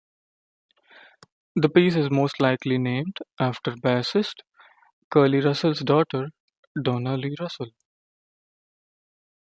[1.55, 4.41] The piece is most likely named after bassist
[5.11, 6.29] Curly Russell's daughter,
[6.81, 7.69] Donna Lee Russell.